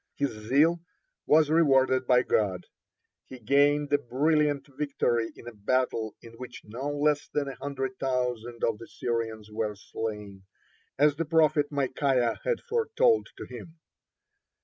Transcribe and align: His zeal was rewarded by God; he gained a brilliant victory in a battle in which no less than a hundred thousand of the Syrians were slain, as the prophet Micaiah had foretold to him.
His 0.15 0.31
zeal 0.47 0.79
was 1.27 1.51
rewarded 1.51 2.07
by 2.07 2.23
God; 2.23 2.65
he 3.27 3.37
gained 3.37 3.93
a 3.93 3.99
brilliant 3.99 4.65
victory 4.75 5.31
in 5.35 5.47
a 5.47 5.53
battle 5.53 6.15
in 6.23 6.33
which 6.39 6.61
no 6.63 6.89
less 6.89 7.27
than 7.31 7.47
a 7.47 7.53
hundred 7.57 7.99
thousand 7.99 8.63
of 8.63 8.79
the 8.79 8.87
Syrians 8.87 9.51
were 9.51 9.75
slain, 9.75 10.41
as 10.97 11.17
the 11.17 11.25
prophet 11.25 11.67
Micaiah 11.71 12.39
had 12.43 12.61
foretold 12.61 13.27
to 13.37 13.45
him. 13.45 13.77